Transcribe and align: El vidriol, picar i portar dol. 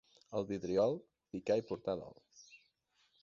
El 0.37 0.45
vidriol, 0.51 0.97
picar 1.35 1.59
i 1.61 1.65
portar 1.71 1.97
dol. 2.01 2.17